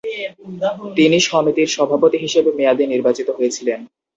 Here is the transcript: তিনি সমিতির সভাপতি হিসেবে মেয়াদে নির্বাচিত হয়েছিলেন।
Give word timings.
তিনি 0.97 1.17
সমিতির 1.29 1.69
সভাপতি 1.75 2.17
হিসেবে 2.17 2.49
মেয়াদে 2.57 2.85
নির্বাচিত 2.87 3.27
হয়েছিলেন। 3.37 3.79